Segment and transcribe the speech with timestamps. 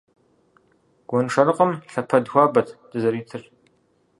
[1.09, 3.41] Гуэншэрыкъым лъэпэд хуабэт дызэритыр.